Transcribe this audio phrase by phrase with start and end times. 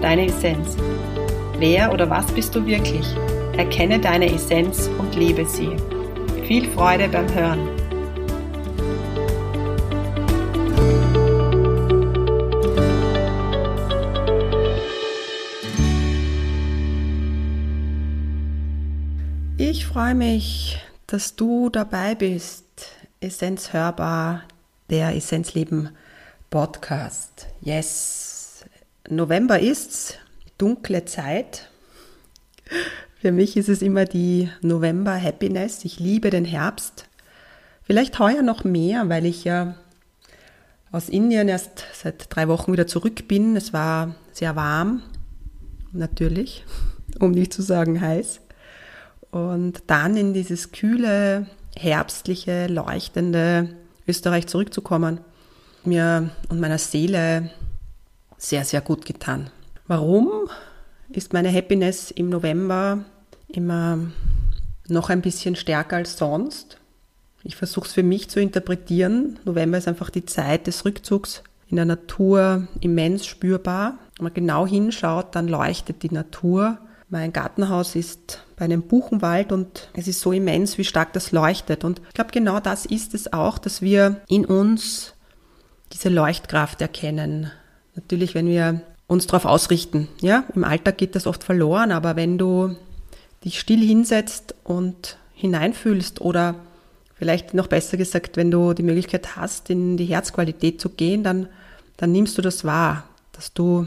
[0.00, 0.76] deine Essenz.
[1.58, 3.06] Wer oder was bist du wirklich?
[3.56, 5.76] Erkenne deine Essenz und lebe sie.
[6.46, 7.68] Viel Freude beim Hören.
[19.56, 22.64] Ich freue mich, dass du dabei bist.
[23.20, 24.42] Essenz hörbar,
[24.90, 25.90] der Essenzleben
[26.50, 27.46] Podcast.
[27.60, 28.23] Yes.
[29.08, 30.14] November ist's,
[30.56, 31.68] dunkle Zeit.
[33.20, 35.84] Für mich ist es immer die November Happiness.
[35.84, 37.06] Ich liebe den Herbst.
[37.82, 39.74] Vielleicht heuer noch mehr, weil ich ja
[40.90, 43.56] aus Indien erst seit drei Wochen wieder zurück bin.
[43.56, 45.02] Es war sehr warm,
[45.92, 46.64] natürlich,
[47.20, 48.40] um nicht zu sagen heiß.
[49.30, 51.46] Und dann in dieses kühle,
[51.76, 53.70] herbstliche, leuchtende
[54.06, 55.20] Österreich zurückzukommen,
[55.84, 57.50] mir und meiner Seele
[58.44, 59.50] sehr, sehr gut getan.
[59.86, 60.48] Warum
[61.08, 63.04] ist meine Happiness im November
[63.48, 63.98] immer
[64.88, 66.78] noch ein bisschen stärker als sonst?
[67.42, 69.38] Ich versuche es für mich zu interpretieren.
[69.44, 73.98] November ist einfach die Zeit des Rückzugs in der Natur immens spürbar.
[74.16, 76.78] Wenn man genau hinschaut, dann leuchtet die Natur.
[77.10, 81.84] Mein Gartenhaus ist bei einem Buchenwald und es ist so immens, wie stark das leuchtet.
[81.84, 85.14] Und ich glaube, genau das ist es auch, dass wir in uns
[85.92, 87.50] diese Leuchtkraft erkennen,
[87.94, 90.08] Natürlich, wenn wir uns darauf ausrichten.
[90.20, 92.76] Ja, im Alltag geht das oft verloren, aber wenn du
[93.44, 96.54] dich still hinsetzt und hineinfühlst oder
[97.14, 101.48] vielleicht noch besser gesagt, wenn du die Möglichkeit hast, in die Herzqualität zu gehen, dann,
[101.96, 103.86] dann nimmst du das wahr, dass du,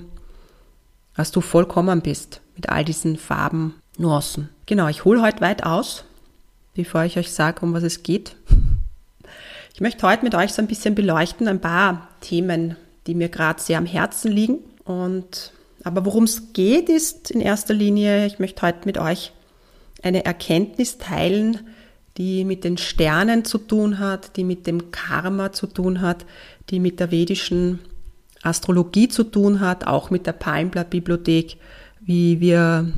[1.15, 4.49] dass du vollkommen bist mit all diesen Farben, Nuancen.
[4.67, 6.03] Genau, ich hole heute weit aus,
[6.75, 8.35] bevor ich euch sage, um was es geht.
[9.73, 12.75] Ich möchte heute mit euch so ein bisschen beleuchten, ein paar Themen,
[13.07, 14.59] die mir gerade sehr am Herzen liegen.
[14.83, 15.51] Und
[15.83, 19.31] aber worum es geht, ist in erster Linie, ich möchte heute mit euch
[20.03, 21.61] eine Erkenntnis teilen,
[22.17, 26.25] die mit den Sternen zu tun hat, die mit dem Karma zu tun hat,
[26.69, 27.79] die mit der vedischen
[28.41, 31.57] Astrologie zu tun hat, auch mit der Palmblattbibliothek,
[32.01, 32.91] wie wir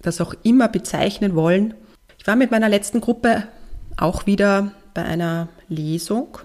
[0.00, 1.74] das auch immer bezeichnen wollen.
[2.18, 3.44] Ich war mit meiner letzten Gruppe
[3.96, 6.38] auch wieder bei einer Lesung.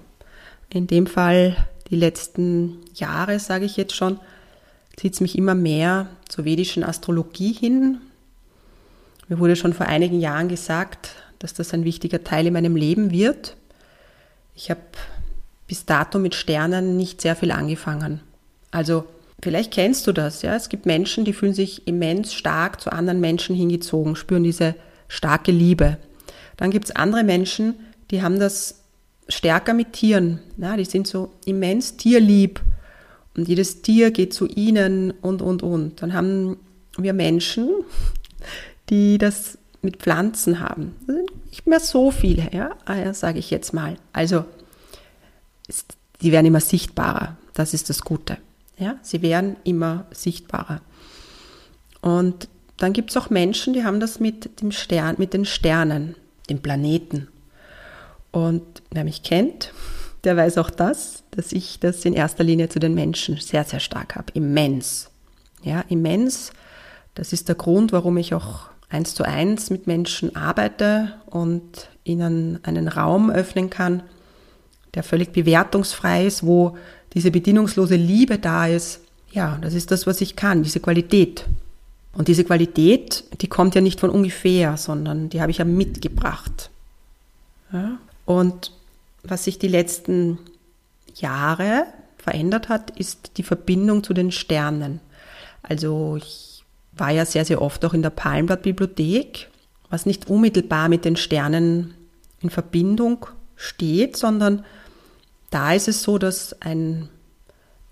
[0.69, 1.55] In dem Fall
[1.89, 4.19] die letzten Jahre, sage ich jetzt schon,
[4.97, 7.99] zieht es mich immer mehr zur vedischen Astrologie hin.
[9.27, 13.11] Mir wurde schon vor einigen Jahren gesagt, dass das ein wichtiger Teil in meinem Leben
[13.11, 13.55] wird.
[14.55, 14.81] Ich habe
[15.67, 18.21] bis dato mit Sternen nicht sehr viel angefangen.
[18.71, 19.05] Also
[19.41, 20.55] vielleicht kennst du das, ja.
[20.55, 24.75] Es gibt Menschen, die fühlen sich immens stark zu anderen Menschen hingezogen, spüren diese
[25.07, 25.97] starke Liebe.
[26.55, 27.75] Dann gibt es andere Menschen,
[28.09, 28.81] die haben das
[29.29, 30.39] stärker mit Tieren.
[30.57, 32.61] Ja, die sind so immens tierlieb
[33.35, 36.01] und jedes Tier geht zu ihnen und, und, und.
[36.01, 36.57] Dann haben
[36.97, 37.69] wir Menschen,
[38.89, 40.95] die das mit Pflanzen haben.
[41.49, 43.97] Nicht mehr so viele, ja, ah sage ich jetzt mal.
[44.11, 44.45] Also,
[46.21, 47.37] die werden immer sichtbarer.
[47.53, 48.37] Das ist das Gute.
[48.77, 50.81] Ja, sie werden immer sichtbarer.
[52.01, 56.15] Und dann gibt es auch Menschen, die haben das mit dem Stern, mit den Sternen,
[56.49, 57.27] den Planeten.
[58.37, 59.73] Und wer mich kennt,
[60.23, 63.79] der weiß auch das, dass ich das in erster Linie zu den Menschen sehr, sehr
[63.79, 64.31] stark habe.
[64.35, 65.09] Immens.
[65.63, 66.51] Ja, immens.
[67.15, 72.59] Das ist der Grund, warum ich auch eins zu eins mit Menschen arbeite und ihnen
[72.61, 74.03] einen Raum öffnen kann,
[74.93, 76.77] der völlig bewertungsfrei ist, wo
[77.15, 79.01] diese bedingungslose Liebe da ist.
[79.31, 81.45] Ja, das ist das, was ich kann, diese Qualität.
[82.13, 86.69] Und diese Qualität, die kommt ja nicht von ungefähr, sondern die habe ich ja mitgebracht.
[87.73, 87.97] Ja?
[88.27, 88.73] Und
[89.23, 90.37] was sich die letzten
[91.15, 91.85] Jahre
[92.17, 94.99] verändert hat, ist die Verbindung zu den Sternen.
[95.63, 99.49] Also ich war ja sehr, sehr oft auch in der Palmblatt-Bibliothek,
[99.89, 101.93] was nicht unmittelbar mit den Sternen
[102.41, 104.65] in Verbindung steht, sondern
[105.49, 107.07] da ist es so, dass ein,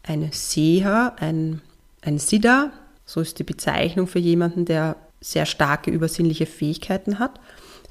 [0.04, 1.62] ein Seher, ein,
[2.02, 2.72] ein Siddha,
[3.06, 7.40] so ist die Bezeichnung für jemanden, der sehr starke übersinnliche Fähigkeiten hat,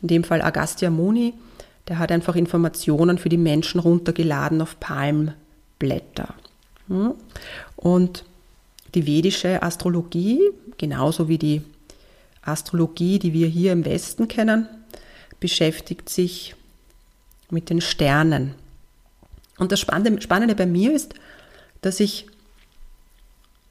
[0.02, 1.32] in dem Fall Agastya Muni,
[1.88, 6.34] der hat einfach Informationen für die Menschen runtergeladen auf Palmblätter.
[6.88, 7.14] Hm?
[7.76, 8.24] Und
[8.94, 10.40] Die vedische Astrologie,
[10.78, 11.62] genauso wie die
[12.42, 14.68] Astrologie, die wir hier im Westen kennen,
[15.40, 16.54] beschäftigt sich
[17.50, 18.54] mit den Sternen.
[19.58, 21.14] Und das Spannende, Spannende bei mir ist,
[21.80, 22.26] dass ich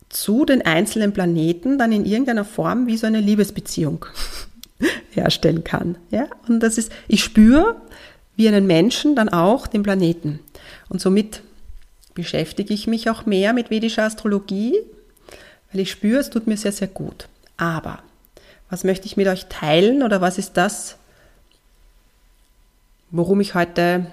[0.09, 4.05] zu den einzelnen Planeten dann in irgendeiner Form wie so eine Liebesbeziehung
[5.11, 5.97] herstellen kann.
[6.09, 6.27] Ja?
[6.47, 7.75] Und das ist, ich spüre
[8.35, 10.39] wie einen Menschen dann auch den Planeten.
[10.89, 11.41] Und somit
[12.13, 14.75] beschäftige ich mich auch mehr mit vedischer Astrologie,
[15.71, 17.27] weil ich spüre, es tut mir sehr, sehr gut.
[17.57, 17.99] Aber
[18.69, 20.97] was möchte ich mit euch teilen oder was ist das,
[23.11, 24.07] worum ich heute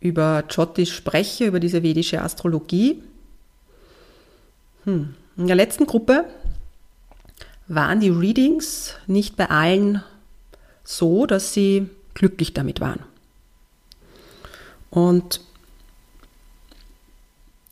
[0.00, 3.02] über Jyotish spreche, über diese vedische Astrologie?
[4.84, 5.14] Hm.
[5.36, 6.26] In der letzten Gruppe
[7.66, 10.02] waren die Readings nicht bei allen
[10.82, 13.00] so, dass sie glücklich damit waren.
[14.90, 15.40] Und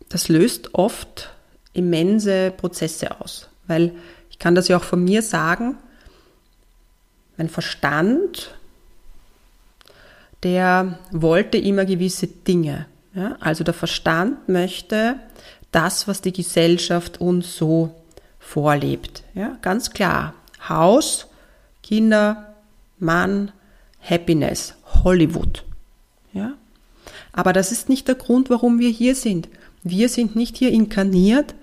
[0.09, 1.31] das löst oft
[1.73, 3.95] immense Prozesse aus, weil
[4.31, 5.77] ich kann das ja auch von mir sagen,
[7.37, 8.55] mein Verstand,
[10.43, 12.87] der wollte immer gewisse Dinge.
[13.15, 13.37] Ja?
[13.41, 15.17] Also der Verstand möchte
[15.71, 18.02] das, was die Gesellschaft uns so
[18.43, 19.23] vorlebt.
[19.35, 19.57] Ja?
[19.63, 20.35] Ganz klar.
[20.69, 21.29] Haus,
[21.83, 22.55] Kinder,
[22.99, 23.53] Mann,
[24.01, 24.75] Happiness,
[25.05, 25.65] Hollywood.
[26.33, 26.55] Ja?
[27.33, 29.49] Aber das ist nicht der Grund, warum wir hier sind.
[29.83, 31.55] Wir sind nicht hier inkarniert,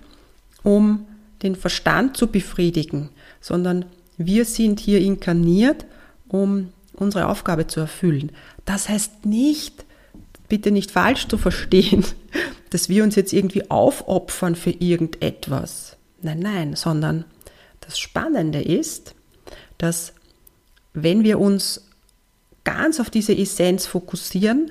[0.62, 1.06] um
[1.42, 3.08] den Verstand zu befriedigen,
[3.40, 3.86] sondern
[4.18, 5.86] wir sind hier inkarniert,
[6.28, 8.32] um unsere Aufgabe zu erfüllen.
[8.66, 9.84] Das heißt nicht,
[10.48, 12.04] bitte nicht falsch zu verstehen,
[12.70, 15.96] dass wir uns jetzt irgendwie aufopfern für irgendetwas.
[16.22, 17.24] Nein, nein, sondern
[17.80, 19.14] das Spannende ist,
[19.78, 20.12] dass
[20.92, 21.82] wenn wir uns
[22.64, 24.70] ganz auf diese Essenz fokussieren,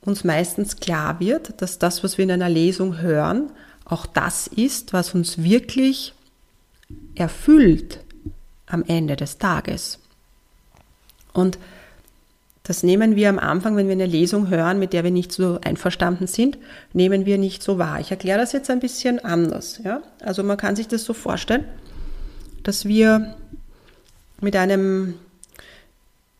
[0.00, 3.50] uns meistens klar wird, dass das, was wir in einer Lesung hören,
[3.84, 6.14] auch das ist, was uns wirklich
[7.14, 8.00] erfüllt
[8.66, 9.98] am Ende des Tages.
[11.32, 11.58] Und
[12.66, 15.60] das nehmen wir am Anfang, wenn wir eine Lesung hören, mit der wir nicht so
[15.64, 16.58] einverstanden sind,
[16.92, 18.00] nehmen wir nicht so wahr.
[18.00, 19.80] Ich erkläre das jetzt ein bisschen anders.
[19.84, 20.02] Ja?
[20.20, 21.64] Also man kann sich das so vorstellen,
[22.64, 23.36] dass wir
[24.40, 25.14] mit einem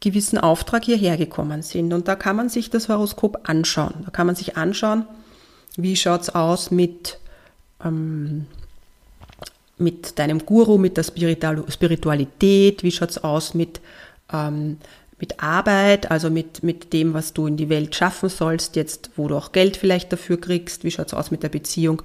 [0.00, 1.92] gewissen Auftrag hierher gekommen sind.
[1.92, 3.94] Und da kann man sich das Horoskop anschauen.
[4.04, 5.06] Da kann man sich anschauen,
[5.76, 7.20] wie schaut es aus mit,
[7.84, 8.46] ähm,
[9.78, 13.80] mit deinem Guru, mit der Spiritualität, wie schaut es aus mit,
[14.32, 14.78] ähm,
[15.18, 19.28] mit Arbeit, also mit, mit dem, was du in die Welt schaffen sollst, jetzt wo
[19.28, 22.02] du auch Geld vielleicht dafür kriegst, wie schaut es aus mit der Beziehung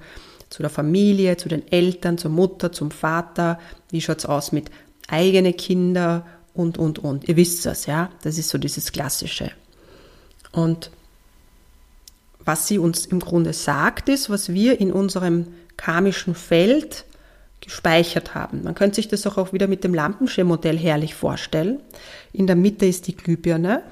[0.48, 3.58] zu der Familie, zu den Eltern, zur Mutter, zum Vater,
[3.90, 4.70] wie schaut es aus mit
[5.08, 7.28] eigene Kinder und, und, und.
[7.28, 8.10] Ihr wisst das, ja?
[8.22, 9.50] Das ist so dieses Klassische.
[10.52, 10.90] Und
[12.38, 17.04] was sie uns im Grunde sagt, ist, was wir in unserem karmischen Feld
[17.62, 18.62] gespeichert haben.
[18.64, 21.80] Man könnte sich das auch wieder mit dem Lampenschirmmodell herrlich vorstellen.
[22.32, 23.82] In der Mitte ist die Glühbirne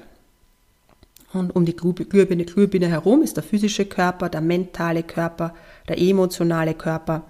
[1.33, 5.55] und um die Glühbirne, Glühbirne herum ist der physische Körper, der mentale Körper,
[5.87, 7.23] der emotionale Körper.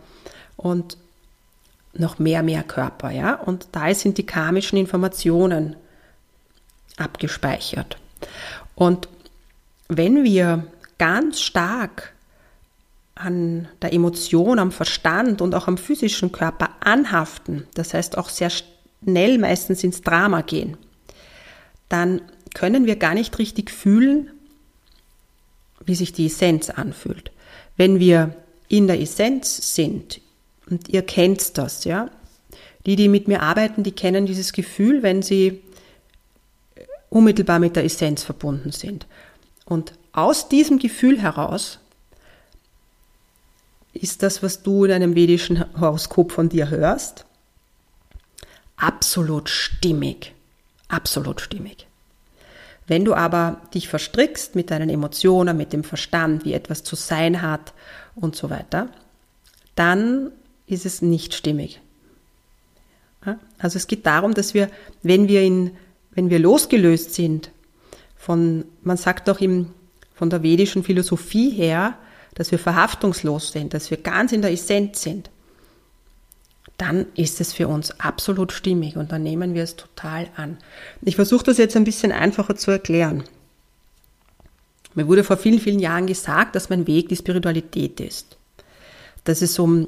[0.58, 0.98] Und
[1.94, 3.36] noch mehr, mehr Körper, ja.
[3.36, 5.76] Und da sind die karmischen Informationen
[6.98, 7.98] abgespeichert.
[8.76, 9.08] Und
[9.88, 10.66] wenn wir
[10.98, 12.11] ganz stark
[13.16, 18.50] an der Emotion, am Verstand und auch am physischen Körper anhaften, das heißt auch sehr
[18.50, 20.78] schnell meistens ins Drama gehen,
[21.90, 22.22] dann
[22.54, 24.32] können wir gar nicht richtig fühlen,
[25.86, 27.32] wie sich die Essenz anfühlt.
[27.78, 28.36] Wenn wir
[28.68, 30.22] in der Essenz sind,
[30.70, 32.10] und ihr kennt das, ja.
[32.86, 35.62] Die, die mit mir arbeiten, die kennen dieses Gefühl, wenn sie
[37.10, 39.06] unmittelbar mit der Essenz verbunden sind.
[39.66, 41.80] Und aus diesem Gefühl heraus
[43.94, 47.26] ist das, was du in einem vedischen Horoskop von dir hörst,
[48.78, 50.34] absolut stimmig.
[50.88, 51.88] Absolut stimmig.
[52.88, 57.42] Wenn du aber dich verstrickst mit deinen Emotionen, mit dem Verstand, wie etwas zu sein
[57.42, 57.74] hat
[58.16, 58.90] und so weiter,
[59.76, 60.32] dann
[60.68, 61.80] ist es nicht stimmig.
[63.60, 64.70] Also es geht darum, dass wir,
[65.04, 65.78] wenn wir in,
[66.12, 67.52] wenn wir losgelöst sind
[68.18, 69.68] von, man sagt doch im,
[70.16, 71.98] von der vedischen Philosophie her,
[72.36, 75.30] dass wir verhaftungslos sind, dass wir ganz in der Essenz sind,
[76.78, 80.58] dann ist es für uns absolut stimmig und dann nehmen wir es total an.
[81.02, 83.24] Ich versuche das jetzt ein bisschen einfacher zu erklären.
[84.96, 88.38] Mir wurde vor vielen, vielen Jahren gesagt, dass mein Weg die Spiritualität ist.
[89.24, 89.88] Dass es um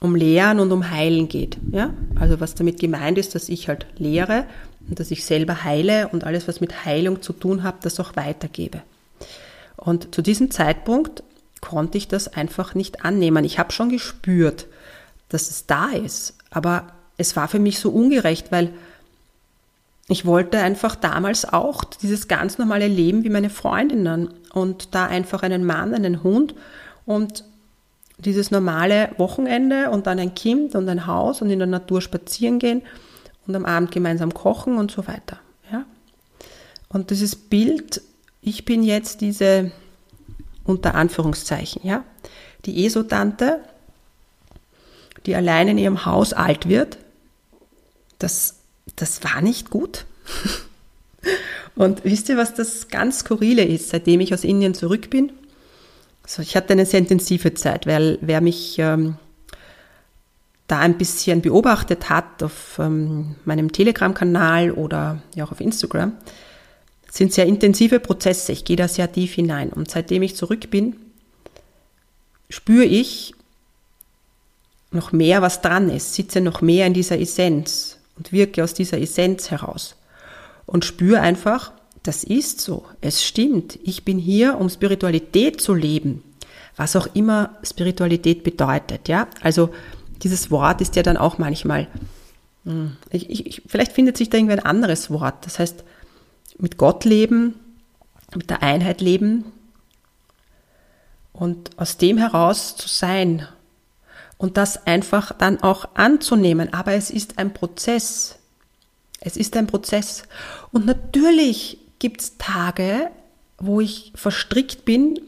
[0.00, 1.58] um Lehren und um Heilen geht.
[1.70, 1.92] Ja?
[2.18, 4.46] Also was damit gemeint ist, dass ich halt lehre
[4.88, 8.16] und dass ich selber heile und alles, was mit Heilung zu tun hat, das auch
[8.16, 8.80] weitergebe.
[9.76, 11.22] Und zu diesem Zeitpunkt
[11.60, 13.44] konnte ich das einfach nicht annehmen.
[13.44, 14.66] Ich habe schon gespürt,
[15.28, 18.72] dass es da ist, aber es war für mich so ungerecht, weil
[20.08, 25.42] ich wollte einfach damals auch dieses ganz normale Leben wie meine Freundinnen und da einfach
[25.42, 26.54] einen Mann, einen Hund
[27.06, 27.44] und
[28.18, 32.58] dieses normale Wochenende und dann ein Kind und ein Haus und in der Natur spazieren
[32.58, 32.82] gehen
[33.46, 35.38] und am Abend gemeinsam kochen und so weiter.
[35.70, 35.84] Ja?
[36.88, 38.02] Und dieses Bild,
[38.42, 39.70] ich bin jetzt diese
[40.70, 42.04] unter Anführungszeichen, ja,
[42.64, 43.60] die Esotante,
[45.26, 46.98] die allein in ihrem Haus alt wird,
[48.18, 48.56] das,
[48.96, 50.06] das war nicht gut.
[51.74, 55.32] Und wisst ihr, was das ganz Skurrile ist, seitdem ich aus Indien zurück bin?
[56.22, 59.16] Also ich hatte eine sehr intensive Zeit, weil wer mich ähm,
[60.66, 66.12] da ein bisschen beobachtet hat auf ähm, meinem Telegram-Kanal oder ja auch auf Instagram,
[67.10, 68.52] sind sehr intensive Prozesse.
[68.52, 69.70] Ich gehe da sehr tief hinein.
[69.70, 70.96] Und seitdem ich zurück bin,
[72.48, 73.34] spüre ich
[74.92, 79.00] noch mehr, was dran ist, sitze noch mehr in dieser Essenz und wirke aus dieser
[79.00, 79.96] Essenz heraus.
[80.66, 86.22] Und spüre einfach, das ist so, es stimmt, ich bin hier, um Spiritualität zu leben,
[86.76, 89.28] was auch immer Spiritualität bedeutet, ja.
[89.42, 89.70] Also
[90.22, 91.88] dieses Wort ist ja dann auch manchmal,
[92.64, 95.46] hm, ich, ich, vielleicht findet sich da irgendwie ein anderes Wort.
[95.46, 95.84] Das heißt,
[96.58, 97.54] mit Gott leben,
[98.34, 99.44] mit der Einheit leben
[101.32, 103.46] und aus dem heraus zu sein
[104.38, 106.72] und das einfach dann auch anzunehmen.
[106.72, 108.38] Aber es ist ein Prozess.
[109.20, 110.22] Es ist ein Prozess.
[110.72, 113.10] Und natürlich gibt es Tage,
[113.58, 115.20] wo ich verstrickt bin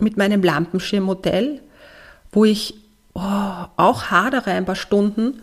[0.00, 1.62] mit meinem Lampenschirmmodell,
[2.32, 2.74] wo ich
[3.14, 5.40] oh, auch hadere ein paar Stunden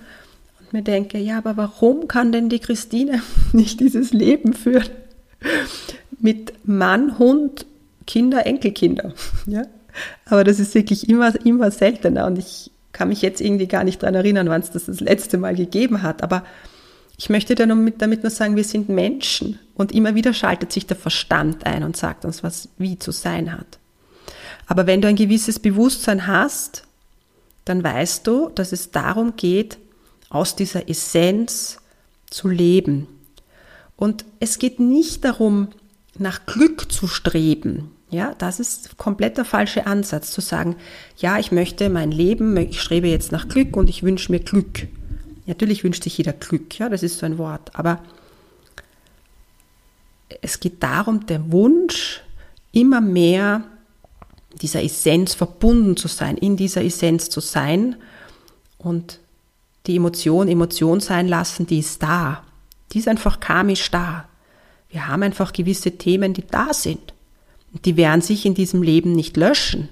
[0.60, 3.22] und mir denke, ja, aber warum kann denn die Christine
[3.54, 4.90] nicht dieses Leben führen?
[6.20, 7.66] Mit Mann, Hund,
[8.08, 9.14] Kinder, Enkelkinder.
[9.46, 9.64] Ja?
[10.26, 14.02] Aber das ist wirklich immer, immer seltener und ich kann mich jetzt irgendwie gar nicht
[14.02, 16.24] daran erinnern, wann es das das letzte Mal gegeben hat.
[16.24, 16.44] Aber
[17.18, 20.98] ich möchte damit, damit nur sagen, wir sind Menschen und immer wieder schaltet sich der
[20.98, 23.80] Verstand ein und sagt uns, was wie zu sein hat.
[24.68, 26.84] Aber wenn du ein gewisses Bewusstsein hast,
[27.66, 29.78] dann weißt du, dass es darum geht,
[30.30, 31.78] aus dieser Essenz
[32.30, 33.08] zu leben.
[34.04, 35.70] Und es geht nicht darum,
[36.18, 37.90] nach Glück zu streben.
[38.10, 40.76] Ja, das ist komplett der falsche Ansatz, zu sagen,
[41.16, 44.90] ja, ich möchte mein Leben, ich strebe jetzt nach Glück und ich wünsche mir Glück.
[45.46, 48.04] Natürlich wünscht sich jeder Glück, ja, das ist so ein Wort, aber
[50.42, 52.24] es geht darum, der Wunsch,
[52.74, 53.64] immer mehr
[54.62, 57.96] dieser Essenz verbunden zu sein, in dieser Essenz zu sein
[58.78, 59.22] und
[59.88, 62.44] die Emotion Emotion sein lassen, die ist da.
[62.94, 64.26] Die ist einfach karmisch da.
[64.90, 67.14] Wir haben einfach gewisse Themen, die da sind.
[67.74, 69.90] Und die werden sich in diesem Leben nicht löschen,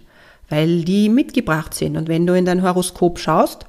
[0.50, 1.98] weil die mitgebracht sind.
[1.98, 3.66] Und wenn du in dein Horoskop schaust,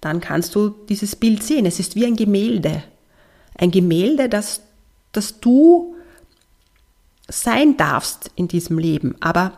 [0.00, 1.66] dann kannst du dieses Bild sehen.
[1.66, 2.84] Es ist wie ein Gemälde.
[3.56, 4.60] Ein Gemälde, das,
[5.10, 5.96] das du
[7.28, 9.16] sein darfst in diesem Leben.
[9.20, 9.52] Aber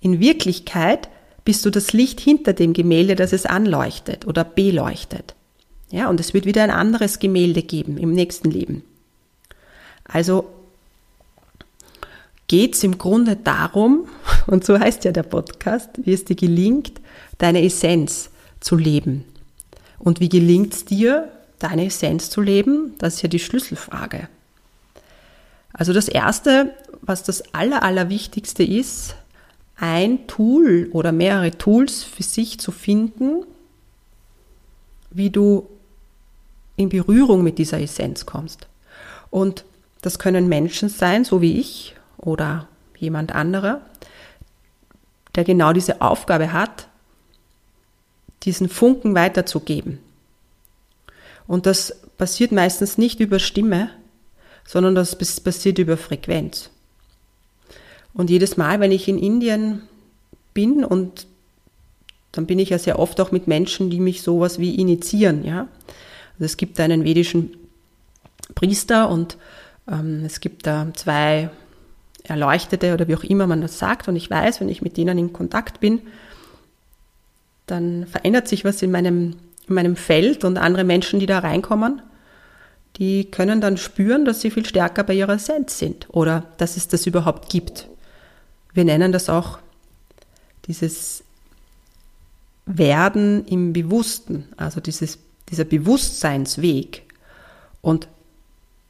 [0.00, 1.10] in Wirklichkeit
[1.44, 5.34] bist du das Licht hinter dem Gemälde, das es anleuchtet oder beleuchtet.
[5.90, 8.82] Ja, und es wird wieder ein anderes Gemälde geben im nächsten Leben.
[10.04, 10.48] Also
[12.46, 14.08] geht es im Grunde darum,
[14.46, 17.00] und so heißt ja der Podcast, wie es dir gelingt,
[17.38, 18.30] deine Essenz
[18.60, 19.24] zu leben.
[19.98, 22.94] Und wie gelingt es dir, deine Essenz zu leben?
[22.98, 24.28] Das ist ja die Schlüsselfrage.
[25.72, 29.14] Also das Erste, was das Aller, Allerwichtigste ist,
[29.76, 33.44] ein Tool oder mehrere Tools für sich zu finden,
[35.10, 35.68] wie du
[36.78, 38.66] in Berührung mit dieser Essenz kommst.
[39.30, 39.64] Und
[40.00, 43.82] das können Menschen sein, so wie ich oder jemand anderer,
[45.34, 46.88] der genau diese Aufgabe hat,
[48.44, 49.98] diesen Funken weiterzugeben.
[51.46, 53.90] Und das passiert meistens nicht über Stimme,
[54.64, 56.70] sondern das passiert über Frequenz.
[58.14, 59.82] Und jedes Mal, wenn ich in Indien
[60.54, 61.26] bin und
[62.32, 65.66] dann bin ich ja sehr oft auch mit Menschen, die mich sowas wie initiieren, ja.
[66.38, 67.56] Also es gibt einen vedischen
[68.54, 69.36] Priester und
[69.90, 71.50] ähm, es gibt da zwei
[72.22, 75.18] Erleuchtete oder wie auch immer man das sagt und ich weiß, wenn ich mit denen
[75.18, 76.00] in Kontakt bin,
[77.66, 82.02] dann verändert sich was in meinem, in meinem Feld und andere Menschen, die da reinkommen,
[82.96, 86.88] die können dann spüren, dass sie viel stärker bei ihrer Essenz sind oder dass es
[86.88, 87.88] das überhaupt gibt.
[88.72, 89.58] Wir nennen das auch
[90.66, 91.24] dieses
[92.66, 95.18] Werden im Bewussten, also dieses,
[95.50, 97.04] dieser Bewusstseinsweg.
[97.80, 98.08] Und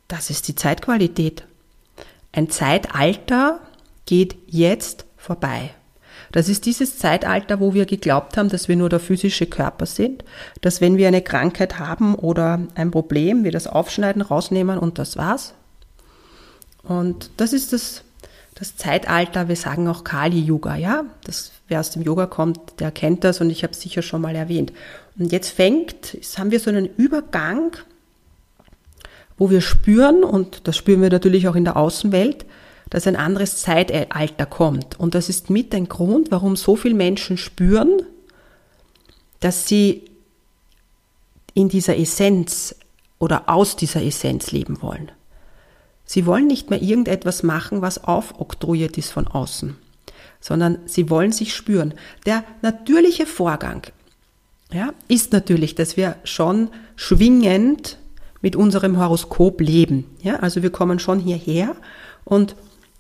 [0.08, 1.44] das ist die Zeitqualität.
[2.32, 3.60] Ein Zeitalter
[4.06, 5.70] geht jetzt vorbei.
[6.32, 10.24] Das ist dieses Zeitalter, wo wir geglaubt haben, dass wir nur der physische Körper sind,
[10.60, 15.16] dass wenn wir eine Krankheit haben oder ein Problem, wir das aufschneiden, rausnehmen und das
[15.16, 15.54] war's.
[16.82, 18.02] Und das ist das,
[18.54, 21.04] das Zeitalter, wir sagen auch Kali-Yoga, ja.
[21.24, 24.22] Das, wer aus dem Yoga kommt, der kennt das und ich habe es sicher schon
[24.22, 24.72] mal erwähnt.
[25.18, 27.76] Und jetzt fängt, jetzt haben wir so einen Übergang,
[29.36, 32.44] wo wir spüren, und das spüren wir natürlich auch in der Außenwelt,
[32.90, 34.98] dass ein anderes Zeitalter kommt.
[34.98, 38.02] Und das ist mit ein Grund, warum so viele Menschen spüren,
[39.40, 40.04] dass sie
[41.54, 42.74] in dieser Essenz
[43.18, 45.12] oder aus dieser Essenz leben wollen.
[46.04, 49.76] Sie wollen nicht mehr irgendetwas machen, was aufoktroyiert ist von außen,
[50.40, 51.94] sondern sie wollen sich spüren.
[52.26, 53.82] Der natürliche Vorgang
[54.72, 57.98] ja, ist natürlich, dass wir schon schwingend
[58.40, 60.04] mit unserem Horoskop leben.
[60.22, 61.74] Ja, also wir kommen schon hierher
[62.24, 62.54] und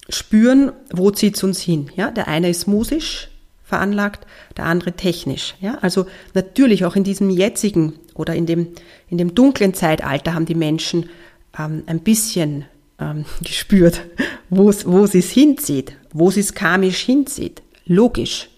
[0.08, 1.90] spüren, wo zieht es uns hin.
[1.94, 3.28] Ja, der eine ist musisch
[3.64, 4.26] veranlagt,
[4.56, 5.54] der andere technisch.
[5.60, 8.68] Ja, also natürlich auch in diesem jetzigen oder in dem,
[9.10, 11.10] in dem dunklen Zeitalter haben die Menschen
[11.58, 12.64] ähm, ein bisschen
[12.98, 14.00] ähm, gespürt,
[14.48, 17.62] wo sie es hinzieht, wo sie es karmisch hinzieht.
[17.86, 18.48] Logisch.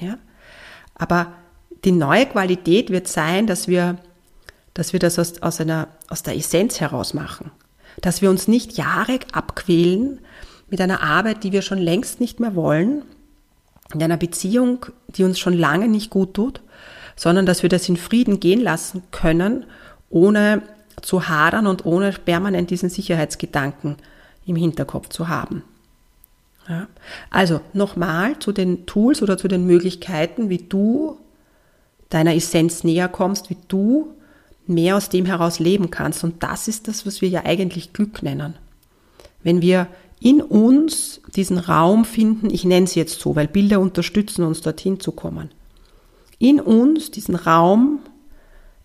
[0.00, 0.18] Ja,
[0.94, 1.32] aber
[1.84, 3.98] die neue Qualität wird sein, dass wir,
[4.74, 7.50] dass wir das aus, aus, einer, aus der Essenz heraus machen.
[8.00, 10.20] Dass wir uns nicht Jahre abquälen
[10.68, 13.02] mit einer Arbeit, die wir schon längst nicht mehr wollen,
[13.94, 16.60] in einer Beziehung, die uns schon lange nicht gut tut,
[17.16, 19.64] sondern dass wir das in Frieden gehen lassen können,
[20.10, 20.62] ohne
[21.02, 23.96] zu hadern und ohne permanent diesen Sicherheitsgedanken
[24.46, 25.62] im Hinterkopf zu haben.
[26.68, 26.86] Ja.
[27.30, 31.18] Also nochmal zu den Tools oder zu den Möglichkeiten, wie du
[32.10, 34.12] deiner Essenz näher kommst, wie du
[34.66, 36.24] mehr aus dem heraus leben kannst.
[36.24, 38.54] Und das ist das, was wir ja eigentlich Glück nennen.
[39.42, 39.88] Wenn wir
[40.20, 45.00] in uns diesen Raum finden, ich nenne es jetzt so, weil Bilder unterstützen uns dorthin
[45.00, 45.50] zu kommen,
[46.38, 48.00] in uns diesen Raum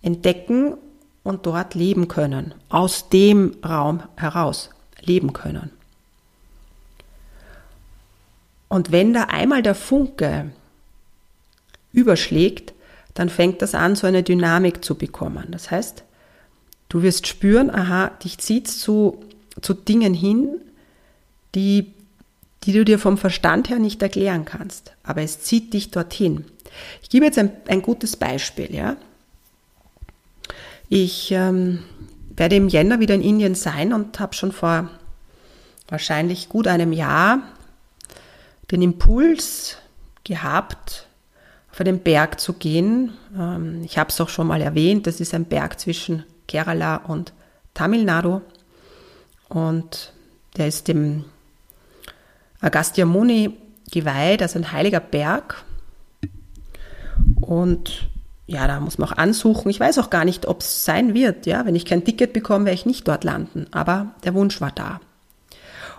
[0.01, 0.75] entdecken
[1.23, 4.69] und dort leben können, aus dem Raum heraus
[5.01, 5.71] leben können.
[8.73, 10.49] Und wenn da einmal der Funke
[11.91, 12.73] überschlägt,
[13.13, 15.49] dann fängt das an, so eine Dynamik zu bekommen.
[15.51, 16.03] Das heißt,
[16.89, 19.23] du wirst spüren, aha, dich zieht zu,
[19.61, 20.59] zu Dingen hin,
[21.53, 21.93] die,
[22.63, 24.93] die du dir vom Verstand her nicht erklären kannst.
[25.03, 26.43] Aber es zieht dich dorthin.
[27.03, 28.95] Ich gebe jetzt ein, ein gutes Beispiel, ja.
[30.89, 31.83] Ich ähm,
[32.35, 34.89] werde im Jänner wieder in Indien sein und habe schon vor
[35.87, 37.43] wahrscheinlich gut einem Jahr
[38.71, 39.77] den Impuls
[40.23, 41.07] gehabt,
[41.71, 43.13] auf einen Berg zu gehen.
[43.37, 47.33] Ähm, ich habe es auch schon mal erwähnt, das ist ein Berg zwischen Kerala und
[47.73, 48.41] Tamil Nadu
[49.49, 50.13] und
[50.57, 51.25] der ist dem
[52.61, 53.57] Agastya Muni
[53.91, 55.63] geweiht, also ein heiliger Berg.
[57.41, 58.09] Und
[58.45, 59.69] ja, da muss man auch ansuchen.
[59.69, 61.45] Ich weiß auch gar nicht, ob es sein wird.
[61.45, 63.67] Ja, wenn ich kein Ticket bekomme, werde ich nicht dort landen.
[63.71, 64.99] Aber der Wunsch war da.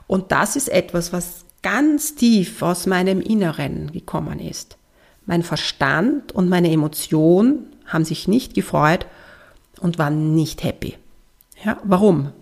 [0.06, 4.76] Und das ist etwas, was ganz tief aus meinem Inneren gekommen ist.
[5.24, 9.06] Mein Verstand und meine Emotion haben sich nicht gefreut
[9.80, 10.96] und waren nicht happy.
[11.64, 12.32] Ja, warum?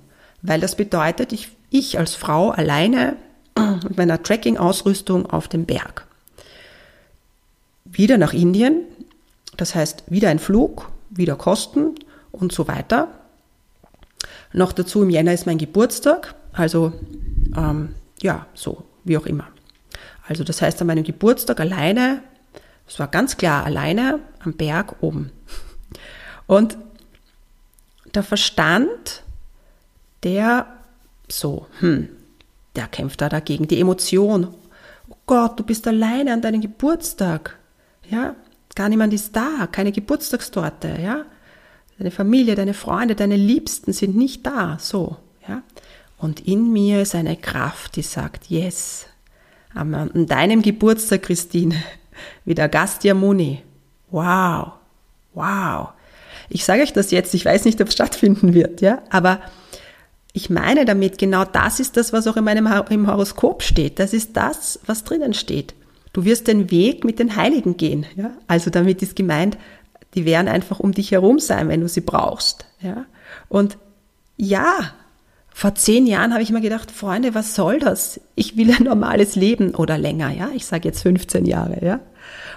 [0.43, 3.17] Weil das bedeutet, ich, ich als Frau alleine
[3.85, 6.05] mit meiner Tracking-Ausrüstung auf dem Berg.
[7.85, 8.81] Wieder nach Indien,
[9.57, 11.95] das heißt wieder ein Flug, wieder Kosten
[12.33, 13.07] und so weiter.
[14.53, 16.93] Noch dazu im Jänner ist mein Geburtstag, also
[17.57, 19.49] ähm, ja, so, wie auch immer.
[20.27, 22.23] Also das heißt, an meinem Geburtstag alleine
[22.87, 25.31] es war ganz klar alleine am Berg oben.
[26.47, 26.77] Und
[28.15, 29.23] der Verstand,
[30.23, 30.67] der
[31.29, 32.09] so, hm,
[32.77, 33.69] der kämpft da dagegen.
[33.69, 34.49] Die Emotion,
[35.09, 37.59] oh Gott, du bist alleine an deinem Geburtstag.
[38.11, 38.35] Ja,
[38.75, 41.25] gar niemand ist da, keine Geburtstagstorte, ja.
[41.99, 45.17] Deine Familie, deine Freunde, deine Liebsten sind nicht da, so,
[45.49, 45.62] ja.
[46.23, 49.07] Und in mir ist eine Kraft, die sagt, yes,
[49.75, 51.75] an deinem Geburtstag, Christine,
[52.45, 53.61] wie der Gastia Muni.
[54.13, 54.75] Wow,
[55.35, 55.89] wow.
[56.49, 59.41] Ich sage euch das jetzt, ich weiß nicht, ob es stattfinden wird, ja, aber
[60.33, 63.99] ich meine damit, genau das ist das, was auch in meinem im Horoskop steht.
[63.99, 65.75] Das ist das, was drinnen steht.
[66.13, 68.31] Du wirst den Weg mit den Heiligen gehen, ja.
[68.47, 69.59] Also damit ist gemeint,
[70.15, 73.07] die werden einfach um dich herum sein, wenn du sie brauchst, ja.
[73.49, 73.77] Und
[74.37, 74.93] ja,
[75.55, 78.21] vor zehn Jahren habe ich mir gedacht, Freunde, was soll das?
[78.35, 80.51] Ich will ein normales Leben oder länger, ja.
[80.55, 82.01] Ich sage jetzt 15 Jahre, ja.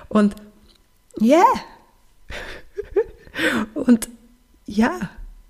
[0.09, 0.35] Und
[1.21, 1.43] yeah.
[3.73, 4.09] Und
[4.65, 4.91] ja,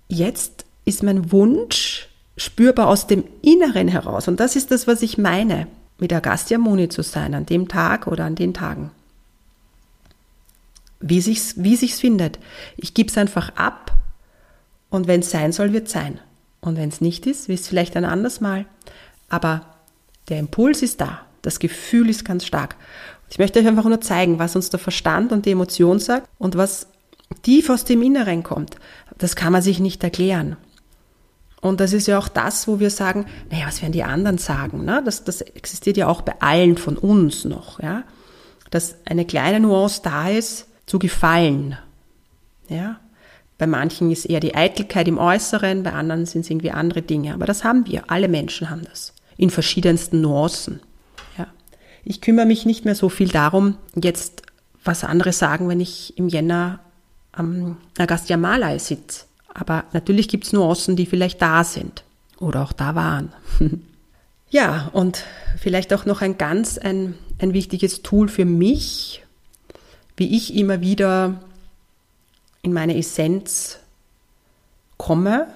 [0.08, 4.28] jetzt ist mein Wunsch spürbar aus dem Inneren heraus.
[4.28, 5.68] Und das ist das, was ich meine.
[5.98, 8.92] mit Agastya Muni zu sein, an dem Tag oder an den Tagen.
[11.00, 12.38] Wie sich's, wie sich's findet.
[12.76, 13.94] Ich gebe es einfach ab
[14.90, 16.20] und wenn es sein soll, wird sein.
[16.66, 18.66] Und wenn es nicht ist, es vielleicht ein anderes Mal.
[19.30, 19.62] Aber
[20.30, 21.22] der Impuls ist da.
[21.44, 22.76] Das Gefühl ist ganz stark.
[23.30, 26.58] Ich möchte euch einfach nur zeigen, was uns der Verstand und die Emotion sagt und
[26.58, 26.88] was
[27.44, 28.78] tief aus dem Inneren kommt.
[29.18, 30.58] Das kann man sich nicht erklären.
[31.62, 34.86] Und das ist ja auch das, wo wir sagen, naja, was werden die anderen sagen?
[34.86, 35.02] Ne?
[35.06, 38.04] Das, das existiert ja auch bei allen von uns noch, ja.
[38.72, 41.78] Dass eine kleine Nuance da ist, zu gefallen.
[42.68, 43.00] Ja.
[43.58, 47.34] Bei manchen ist eher die Eitelkeit im Äußeren, bei anderen sind es irgendwie andere Dinge.
[47.34, 48.04] Aber das haben wir.
[48.08, 49.14] Alle Menschen haben das.
[49.38, 50.82] In verschiedensten Nuancen.
[51.38, 51.48] Ja.
[52.04, 54.42] Ich kümmere mich nicht mehr so viel darum, jetzt
[54.84, 56.80] was andere sagen, wenn ich im Jänner
[57.32, 59.26] am Agastya Malai sitze.
[59.54, 62.04] Aber natürlich gibt es Nuancen, die vielleicht da sind
[62.40, 63.32] oder auch da waren.
[64.50, 65.24] ja, und
[65.58, 69.24] vielleicht auch noch ein ganz ein, ein wichtiges Tool für mich,
[70.18, 71.40] wie ich immer wieder
[72.66, 73.80] in meine Essenz
[74.98, 75.48] komme.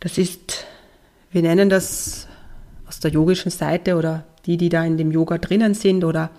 [0.00, 0.64] Das ist,
[1.30, 2.26] wir nennen das
[2.88, 6.30] aus der yogischen Seite oder die, die da in dem Yoga drinnen sind oder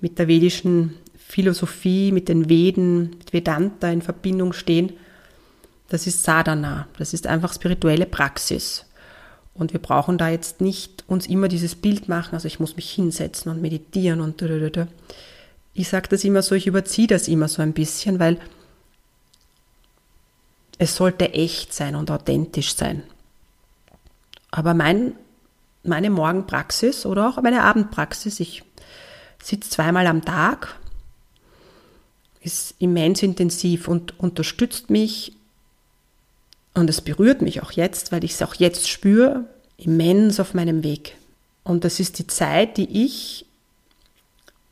[0.00, 4.94] mit der vedischen Philosophie, mit den Veden, mit Vedanta in Verbindung stehen,
[5.88, 6.88] das ist Sadhana.
[6.98, 8.84] Das ist einfach spirituelle Praxis.
[9.54, 12.90] Und wir brauchen da jetzt nicht uns immer dieses Bild machen, also ich muss mich
[12.90, 14.40] hinsetzen und meditieren und
[15.78, 18.38] ich sage das immer so, ich überziehe das immer so ein bisschen, weil
[20.78, 23.02] es sollte echt sein und authentisch sein.
[24.50, 25.12] Aber mein,
[25.84, 28.64] meine Morgenpraxis oder auch meine Abendpraxis, ich
[29.42, 30.76] sitze zweimal am Tag
[32.40, 35.32] ist immens intensiv und unterstützt mich
[36.74, 39.44] und es berührt mich auch jetzt, weil ich es auch jetzt spüre,
[39.76, 41.16] immens auf meinem Weg.
[41.64, 43.44] Und das ist die Zeit, die ich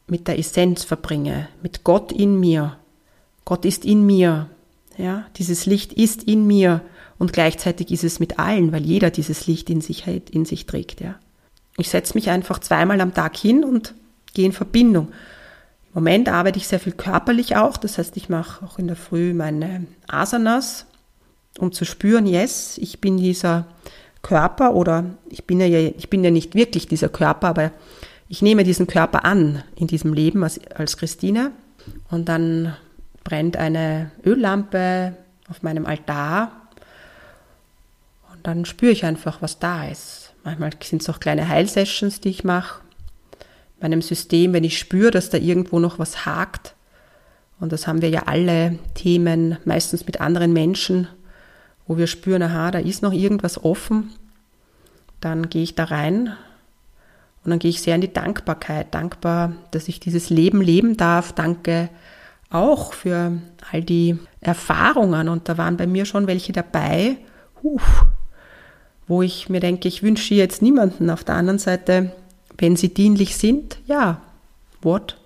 [0.07, 2.77] mit der Essenz verbringe, mit Gott in mir.
[3.45, 4.49] Gott ist in mir.
[4.99, 6.81] Ja, dieses Licht ist in mir
[7.19, 11.01] und gleichzeitig ist es mit allen, weil jeder dieses Licht in sich, in sich trägt.
[11.01, 11.17] Ja.
[11.77, 13.95] Ich setze mich einfach zweimal am Tag hin und
[14.33, 15.09] gehe in Verbindung.
[15.93, 19.33] Moment arbeite ich sehr viel körperlich auch, das heißt, ich mache auch in der Früh
[19.33, 20.87] meine Asanas,
[21.59, 23.67] um zu spüren, yes, ich bin dieser
[24.21, 27.73] Körper oder ich bin ja, ich bin ja nicht wirklich dieser Körper, aber
[28.29, 31.53] ich nehme diesen Körper an in diesem Leben als, als Christine
[32.11, 32.77] und dann
[33.25, 35.17] brennt eine Öllampe
[35.49, 36.53] auf meinem Altar
[38.33, 40.33] und dann spüre ich einfach, was da ist.
[40.45, 42.81] Manchmal sind es auch kleine Heilsessions, die ich mache
[43.81, 46.75] meinem System, wenn ich spüre, dass da irgendwo noch was hakt.
[47.59, 51.09] Und das haben wir ja alle Themen, meistens mit anderen Menschen,
[51.87, 54.13] wo wir spüren, aha, da ist noch irgendwas offen.
[55.21, 56.33] Dann gehe ich da rein
[57.47, 58.95] und dann gehe ich sehr in die Dankbarkeit.
[58.95, 61.33] Dankbar, dass ich dieses Leben leben darf.
[61.33, 61.89] Danke
[62.51, 63.33] auch für
[63.73, 65.29] all die Erfahrungen.
[65.29, 67.17] Und da waren bei mir schon welche dabei,
[67.63, 67.81] huh,
[69.07, 71.09] wo ich mir denke, ich wünsche jetzt niemanden.
[71.09, 72.13] Auf der anderen Seite
[72.59, 74.23] wenn sie dienlich sind, ja,
[74.83, 75.19] what?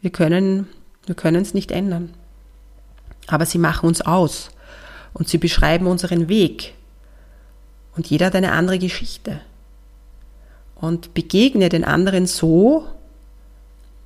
[0.00, 0.68] Wir können
[1.06, 2.10] wir können es nicht ändern.
[3.26, 4.50] Aber sie machen uns aus
[5.14, 6.74] und sie beschreiben unseren Weg.
[7.96, 9.40] Und jeder hat eine andere Geschichte.
[10.80, 12.86] Und begegne den anderen so,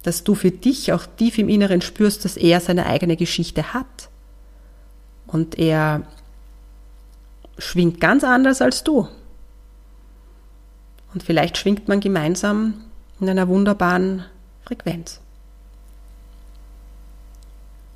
[0.03, 4.09] dass du für dich auch tief im Inneren spürst, dass er seine eigene Geschichte hat.
[5.27, 6.07] Und er
[7.59, 9.09] schwingt ganz anders als du.
[11.15, 12.85] Und vielleicht schwingt man gemeinsam
[13.21, 14.25] in einer wunderbaren
[14.65, 15.21] Frequenz.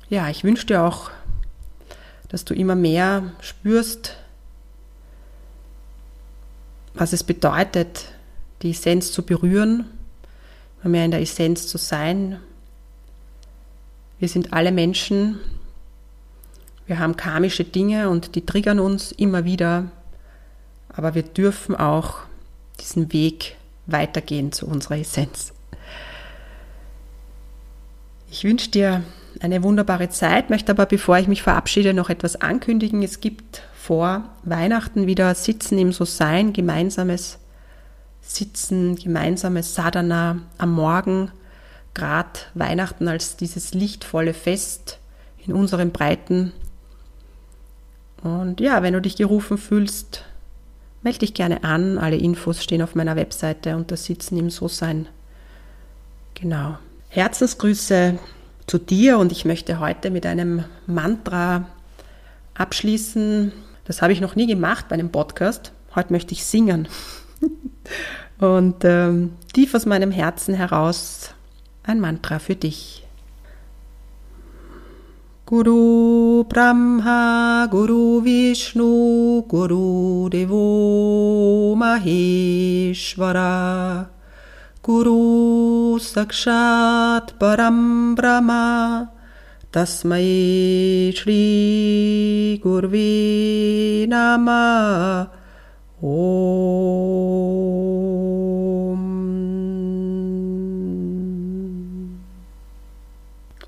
[0.09, 1.11] Ja, ich wünsche dir auch,
[2.29, 4.15] dass du immer mehr spürst,
[6.93, 8.05] was es bedeutet,
[8.61, 9.85] die Essenz zu berühren,
[10.83, 12.39] mehr in der Essenz zu sein.
[14.19, 15.39] Wir sind alle Menschen,
[16.87, 19.91] wir haben karmische Dinge und die triggern uns immer wieder,
[20.89, 22.19] aber wir dürfen auch
[22.79, 25.53] diesen Weg weitergehen zu unserer Essenz.
[28.31, 29.03] Ich wünsche dir
[29.41, 33.03] eine wunderbare Zeit, möchte aber, bevor ich mich verabschiede, noch etwas ankündigen.
[33.03, 37.39] Es gibt vor Weihnachten wieder Sitzen im So-Sein, gemeinsames
[38.35, 41.31] Sitzen, gemeinsames Sadhana am Morgen,
[41.93, 44.99] gerade Weihnachten als dieses lichtvolle Fest
[45.45, 46.51] in unseren Breiten.
[48.23, 50.23] Und ja, wenn du dich gerufen fühlst,
[51.07, 51.97] Melde dich gerne an.
[51.97, 55.07] Alle Infos stehen auf meiner Webseite das Sitzen im So-Sein.
[56.33, 56.77] Genau.
[57.09, 58.19] Herzensgrüße
[58.65, 61.65] zu dir und ich möchte heute mit einem Mantra
[62.55, 63.53] abschließen.
[63.85, 65.71] Das habe ich noch nie gemacht bei einem Podcast.
[65.95, 66.87] Heute möchte ich singen.
[68.39, 71.33] Und ähm, tief aus meinem Herzen heraus
[71.83, 73.03] ein Mantra für dich.
[75.45, 83.29] Guru Brahma, Guru Vishnu, Guru Devo Maheshwara,
[84.83, 89.09] Guru Sakshat Param Brahma,
[89.71, 95.36] Tasmai Shri Gurvi Nama
[96.01, 96.09] Om.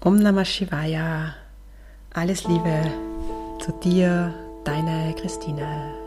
[0.02, 1.36] Om Namah Shivaya.
[2.14, 2.92] Alles Liebe
[3.60, 5.99] zu dir, deine Christine.